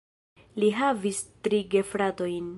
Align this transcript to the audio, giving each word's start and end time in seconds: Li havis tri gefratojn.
Li 0.63 0.71
havis 0.79 1.21
tri 1.49 1.63
gefratojn. 1.77 2.47